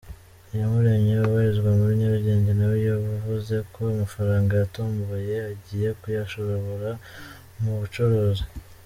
[0.53, 6.89] Iyamuremye ubarizwa muri Nyarugenge nawe yavuze ko amafaranga yatomboye agiye kuyashobora
[7.61, 8.43] mu bucuruzi.